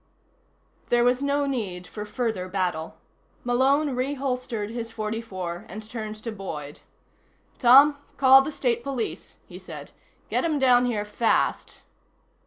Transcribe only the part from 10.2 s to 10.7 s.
"Get 'em